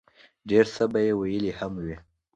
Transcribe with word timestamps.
ډېر 0.49 0.65
څۀ 0.73 0.85
به 0.91 0.99
ئې 1.05 1.13
ويلي 1.19 1.51
هم 1.59 1.73
وي 1.83 1.95